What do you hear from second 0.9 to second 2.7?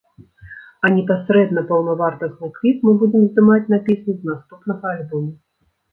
непасрэдна паўнавартасны